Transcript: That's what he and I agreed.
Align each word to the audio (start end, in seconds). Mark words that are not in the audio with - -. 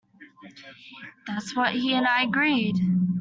That's 1.27 1.55
what 1.55 1.73
he 1.75 1.93
and 1.93 2.07
I 2.07 2.23
agreed. 2.23 2.75